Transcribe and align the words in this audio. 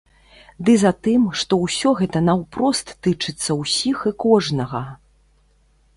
Ды 0.67 0.73
затым, 0.83 1.27
што 1.41 1.53
ўсё 1.65 1.93
гэта 2.01 2.23
наўпрост 2.29 2.87
тычацца 3.09 3.51
ўсіх 3.61 3.97
і 4.11 4.17
кожнага. 4.27 4.83